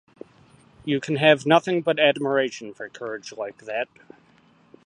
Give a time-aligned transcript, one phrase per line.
[0.83, 3.87] You can have nothing but admiration for courage like that.